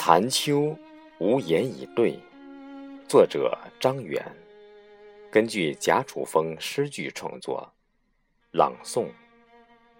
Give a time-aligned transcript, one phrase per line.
[0.00, 0.78] 残秋，
[1.18, 2.16] 无言以对。
[3.08, 4.24] 作者张远，
[5.28, 7.68] 根据贾楚风诗句创作，
[8.52, 9.08] 朗诵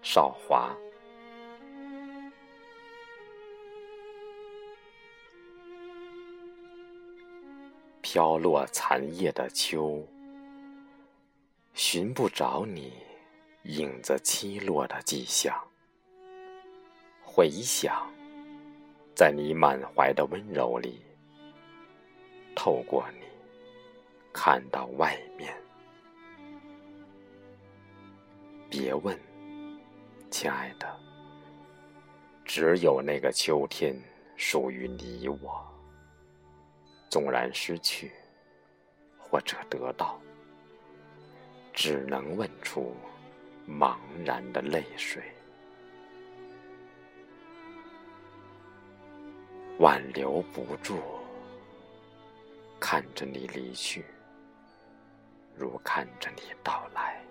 [0.00, 0.72] 少华。
[8.00, 10.06] 飘落残叶的秋，
[11.74, 12.92] 寻不着你
[13.64, 15.60] 影子栖落的迹象。
[17.20, 18.08] 回想，
[19.18, 21.02] 在你满怀的温柔里，
[22.54, 23.26] 透过你
[24.32, 25.52] 看到外面。
[28.70, 29.18] 别问，
[30.30, 30.86] 亲爱的，
[32.44, 34.00] 只有那个秋天
[34.36, 35.66] 属于你我。
[37.10, 38.12] 纵然失去，
[39.18, 40.16] 或者得到，
[41.72, 42.94] 只能问出
[43.68, 45.24] 茫然的泪水。
[49.78, 50.98] 挽留不住，
[52.80, 54.04] 看着你离去，
[55.56, 57.22] 如看着你到来。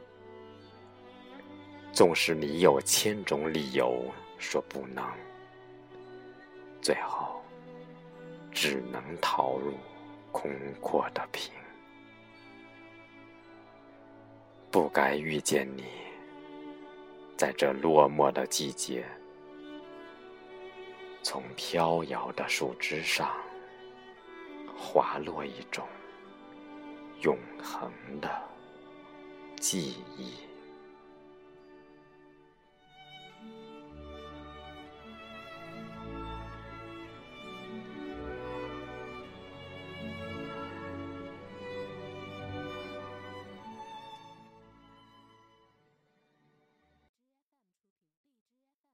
[1.91, 4.05] 纵使你有千种理由
[4.37, 5.03] 说不能，
[6.81, 7.41] 最后
[8.51, 9.73] 只能逃入
[10.31, 11.51] 空阔的屏。
[14.71, 15.85] 不该遇见你，
[17.35, 19.05] 在这落寞的季节。
[21.29, 23.29] 从飘摇的树枝上
[24.77, 25.85] 滑落一种
[27.21, 28.29] 永恒的
[29.59, 30.35] 记忆。